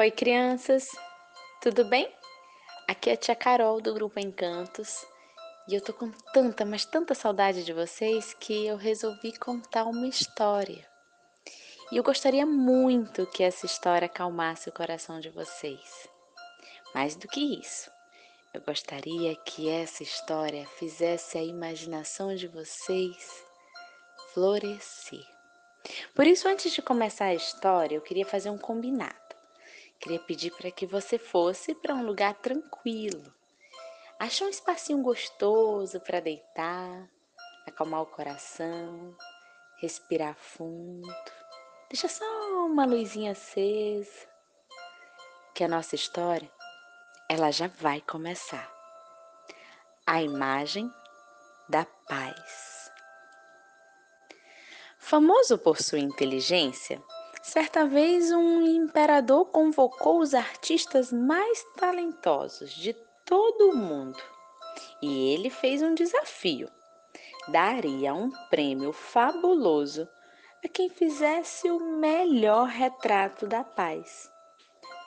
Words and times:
Oi, 0.00 0.10
crianças! 0.10 0.88
Tudo 1.60 1.84
bem? 1.84 2.10
Aqui 2.88 3.10
é 3.10 3.12
a 3.12 3.16
tia 3.18 3.36
Carol 3.36 3.82
do 3.82 3.92
Grupo 3.92 4.18
Encantos 4.18 5.04
e 5.68 5.74
eu 5.74 5.80
tô 5.82 5.92
com 5.92 6.10
tanta, 6.32 6.64
mas 6.64 6.86
tanta 6.86 7.14
saudade 7.14 7.62
de 7.64 7.74
vocês 7.74 8.32
que 8.32 8.64
eu 8.66 8.78
resolvi 8.78 9.36
contar 9.36 9.84
uma 9.84 10.08
história. 10.08 10.88
E 11.92 11.98
eu 11.98 12.02
gostaria 12.02 12.46
muito 12.46 13.26
que 13.26 13.42
essa 13.42 13.66
história 13.66 14.06
acalmasse 14.06 14.70
o 14.70 14.72
coração 14.72 15.20
de 15.20 15.28
vocês. 15.28 16.08
Mais 16.94 17.14
do 17.14 17.28
que 17.28 17.60
isso, 17.60 17.90
eu 18.54 18.62
gostaria 18.62 19.36
que 19.44 19.68
essa 19.68 20.02
história 20.02 20.66
fizesse 20.78 21.36
a 21.36 21.44
imaginação 21.44 22.34
de 22.34 22.48
vocês 22.48 23.44
florescer. 24.32 25.26
Por 26.14 26.26
isso, 26.26 26.48
antes 26.48 26.72
de 26.72 26.80
começar 26.80 27.26
a 27.26 27.34
história, 27.34 27.96
eu 27.96 28.00
queria 28.00 28.24
fazer 28.24 28.48
um 28.48 28.56
combinado. 28.56 29.19
Queria 30.00 30.18
pedir 30.18 30.50
para 30.52 30.70
que 30.70 30.86
você 30.86 31.18
fosse 31.18 31.74
para 31.74 31.94
um 31.94 32.06
lugar 32.06 32.34
tranquilo. 32.34 33.32
Ache 34.18 34.42
um 34.42 34.48
espacinho 34.48 35.02
gostoso 35.02 36.00
para 36.00 36.20
deitar, 36.20 37.06
acalmar 37.66 38.00
o 38.00 38.06
coração, 38.06 39.14
respirar 39.78 40.34
fundo. 40.36 41.14
Deixa 41.90 42.08
só 42.08 42.24
uma 42.64 42.86
luzinha 42.86 43.32
acesa. 43.32 44.26
Que 45.54 45.64
a 45.64 45.68
nossa 45.68 45.94
história, 45.94 46.50
ela 47.28 47.50
já 47.50 47.66
vai 47.66 48.00
começar. 48.00 48.72
A 50.06 50.22
imagem 50.22 50.90
da 51.68 51.84
paz. 52.08 52.90
Famoso 54.98 55.58
por 55.58 55.80
sua 55.80 55.98
inteligência, 55.98 57.02
Certa 57.52 57.84
vez, 57.84 58.30
um 58.30 58.62
imperador 58.62 59.46
convocou 59.46 60.20
os 60.20 60.34
artistas 60.34 61.12
mais 61.12 61.64
talentosos 61.76 62.70
de 62.70 62.92
todo 63.24 63.70
o 63.70 63.76
mundo 63.76 64.22
e 65.02 65.34
ele 65.34 65.50
fez 65.50 65.82
um 65.82 65.92
desafio: 65.92 66.70
daria 67.48 68.14
um 68.14 68.30
prêmio 68.50 68.92
fabuloso 68.92 70.08
a 70.64 70.68
quem 70.68 70.88
fizesse 70.88 71.68
o 71.68 71.80
melhor 71.98 72.68
retrato 72.68 73.48
da 73.48 73.64
paz. 73.64 74.30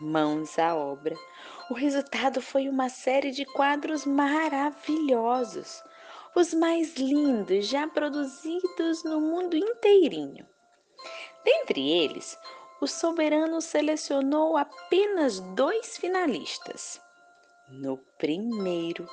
Mãos 0.00 0.60
à 0.60 0.76
obra. 0.76 1.16
O 1.68 1.74
resultado 1.74 2.40
foi 2.40 2.68
uma 2.68 2.88
série 2.88 3.32
de 3.32 3.44
quadros 3.46 4.06
maravilhosos, 4.06 5.82
os 6.36 6.54
mais 6.54 6.94
lindos 6.94 7.66
já 7.66 7.88
produzidos 7.88 9.02
no 9.02 9.20
mundo 9.20 9.56
inteirinho. 9.56 10.46
Dentre 11.48 11.80
eles, 11.80 12.38
o 12.78 12.86
soberano 12.86 13.62
selecionou 13.62 14.58
apenas 14.58 15.40
dois 15.40 15.96
finalistas. 15.96 17.00
No 17.70 17.96
primeiro, 18.18 19.08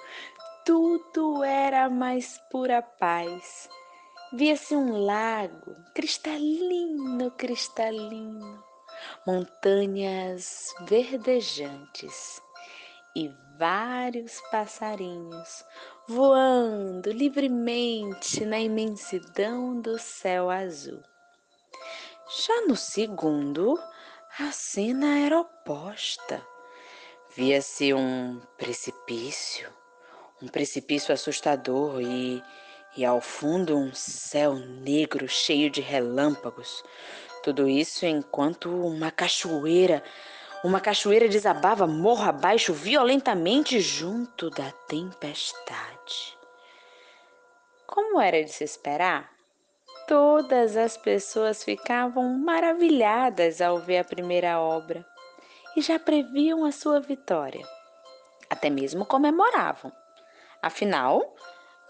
tudo 0.66 1.45
era 1.45 1.89
mais 1.89 2.38
pura 2.52 2.81
paz. 2.81 3.69
Via-se 4.33 4.75
um 4.75 4.97
lago 5.05 5.77
cristalino, 5.94 7.31
cristalino, 7.31 8.61
montanhas 9.25 10.75
verdejantes 10.81 12.42
e 13.16 13.33
vários 13.58 14.42
passarinhos 14.52 15.64
voando 16.05 17.14
livremente 17.14 18.44
na 18.44 18.59
imensidão 18.59 19.80
do 19.80 19.97
céu 19.97 20.49
azul. 20.49 21.02
Já 22.27 22.65
no 22.65 22.75
segundo, 22.75 23.79
a 24.39 24.51
cena 24.51 25.19
era 25.19 25.39
oposta. 25.39 26.41
Via-se 27.35 27.93
um 27.93 28.41
precipício, 28.57 29.71
um 30.41 30.47
precipício 30.47 31.14
assustador 31.14 32.02
e, 32.02 32.41
e 32.97 33.05
ao 33.05 33.21
fundo 33.21 33.77
um 33.77 33.93
céu 33.93 34.55
negro 34.55 35.27
cheio 35.27 35.69
de 35.69 35.81
relâmpagos. 35.81 36.83
Tudo 37.43 37.69
isso 37.69 38.08
enquanto 38.08 38.71
uma 38.71 39.11
cachoeira, 39.11 40.03
uma 40.64 40.81
cachoeira 40.81 41.27
desabava 41.27 41.85
morro 41.85 42.27
abaixo 42.27 42.73
violentamente 42.73 43.80
junto 43.80 44.49
da 44.49 44.71
tempestade. 44.87 46.35
Como 47.85 48.19
era 48.19 48.43
de 48.43 48.52
se 48.52 48.64
esperar, 48.64 49.34
Todas 50.08 50.77
as 50.77 50.95
pessoas 50.95 51.64
ficavam 51.64 52.38
maravilhadas 52.38 53.60
ao 53.60 53.80
ver 53.80 53.98
a 53.98 54.04
primeira 54.04 54.60
obra 54.60 55.04
e 55.76 55.82
já 55.82 55.98
previam 55.98 56.64
a 56.64 56.71
sua 56.71 56.99
vitória. 56.99 57.67
Até 58.48 58.70
mesmo 58.70 59.04
comemoravam. 59.04 59.92
Afinal, 60.61 61.36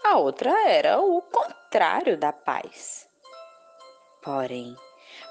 a 0.02 0.16
outra 0.16 0.50
era 0.66 0.98
o 0.98 1.20
contrário 1.20 2.16
da 2.16 2.32
paz. 2.32 3.06
Porém, 4.22 4.74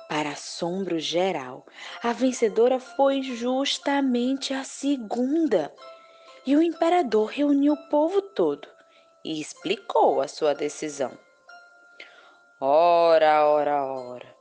para 0.08 0.30
assombro 0.30 1.00
geral, 1.00 1.66
a 2.04 2.14
vencedora 2.14 2.80
foi 2.80 3.24
justamente 3.24 4.54
a 4.54 4.64
segunda. 4.64 5.74
E 6.46 6.56
o 6.56 6.62
imperador 6.62 7.32
reuniu 7.32 7.74
o 7.74 7.90
povo 7.90 8.22
todo 8.22 8.68
e 9.24 9.42
explicou 9.42 10.22
a 10.22 10.28
sua 10.28 10.54
decisão. 10.54 11.25
Ora, 13.26 13.44
ora, 13.44 13.86
ora. 13.86 14.36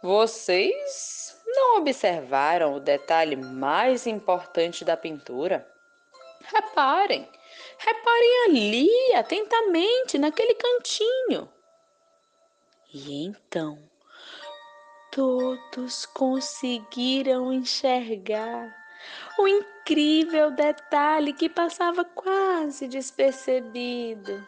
Vocês 0.00 1.36
não 1.44 1.78
observaram 1.78 2.74
o 2.74 2.80
detalhe 2.80 3.34
mais 3.34 4.06
importante 4.06 4.84
da 4.84 4.96
pintura? 4.96 5.68
Reparem, 6.44 7.28
reparem 7.78 8.44
ali, 8.46 8.88
atentamente, 9.16 10.18
naquele 10.18 10.54
cantinho. 10.54 11.52
E 12.94 13.24
então, 13.24 13.76
todos 15.10 16.06
conseguiram 16.06 17.52
enxergar 17.52 18.72
o 19.36 19.48
incrível 19.48 20.52
detalhe 20.52 21.32
que 21.32 21.48
passava 21.48 22.04
quase 22.04 22.86
despercebido 22.86 24.46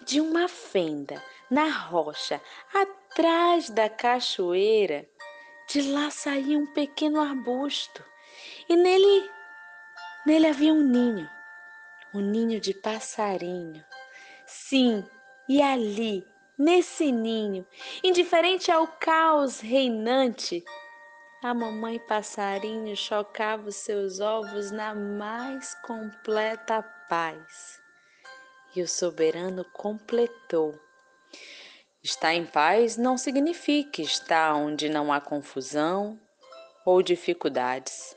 de 0.00 0.20
uma 0.20 0.48
fenda 0.48 1.22
na 1.48 1.68
rocha, 1.70 2.40
atrás 3.10 3.68
da 3.68 3.88
cachoeira, 3.88 5.04
de 5.68 5.82
lá 5.82 6.10
saía 6.10 6.56
um 6.56 6.66
pequeno 6.66 7.20
arbusto 7.20 8.04
e 8.68 8.76
nele, 8.76 9.28
nele 10.24 10.46
havia 10.46 10.72
um 10.72 10.80
ninho, 10.80 11.28
um 12.14 12.20
ninho 12.20 12.60
de 12.60 12.72
passarinho. 12.72 13.84
Sim, 14.46 15.04
e 15.48 15.60
ali, 15.60 16.24
nesse 16.56 17.10
ninho, 17.10 17.66
indiferente 18.02 18.70
ao 18.70 18.86
caos 18.86 19.58
reinante, 19.58 20.64
a 21.42 21.52
mamãe 21.52 21.98
passarinho 21.98 22.96
chocava 22.96 23.68
os 23.68 23.76
seus 23.76 24.20
ovos 24.20 24.70
na 24.70 24.94
mais 24.94 25.74
completa 25.82 26.82
paz. 27.08 27.80
E 28.74 28.82
o 28.82 28.88
soberano 28.88 29.64
completou 29.72 30.78
Estar 32.10 32.34
em 32.34 32.44
paz 32.44 32.96
não 32.96 33.16
significa 33.16 34.02
estar 34.02 34.56
onde 34.56 34.88
não 34.88 35.12
há 35.12 35.20
confusão 35.20 36.18
ou 36.84 37.00
dificuldades. 37.02 38.16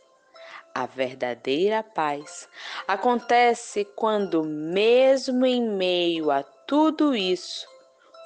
A 0.74 0.88
verdadeira 0.88 1.84
paz 1.84 2.50
acontece 2.88 3.86
quando, 3.86 4.44
mesmo 4.44 5.46
em 5.46 5.62
meio 5.62 6.32
a 6.32 6.42
tudo 6.42 7.16
isso, 7.16 7.68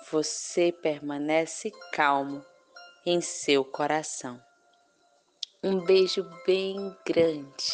você 0.09 0.72
permanece 0.72 1.69
calmo 1.91 2.45
em 3.06 3.19
seu 3.19 3.66
coração. 3.66 4.42
Um 5.62 5.83
beijo 5.83 6.24
bem 6.45 6.95
grande. 7.06 7.74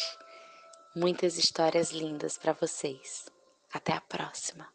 Muitas 0.96 1.38
histórias 1.38 1.92
lindas 1.92 2.36
para 2.36 2.54
vocês. 2.54 3.26
Até 3.72 3.92
a 3.92 4.00
próxima. 4.00 4.73